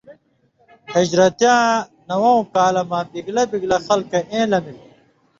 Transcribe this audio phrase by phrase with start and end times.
[0.93, 1.61] ہِجرتِیاں
[2.07, 4.77] نوؤں کالہ مہ بِگلاں بِگلاں خلکہ اېں لمِل۔